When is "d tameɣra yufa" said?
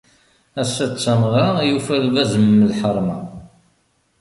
0.91-1.95